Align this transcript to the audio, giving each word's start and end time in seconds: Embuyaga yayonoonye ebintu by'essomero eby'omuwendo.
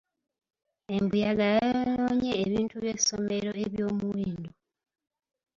Embuyaga 0.95 1.43
yayonoonye 1.55 2.31
ebintu 2.43 2.75
by'essomero 2.83 3.51
eby'omuwendo. 3.65 4.49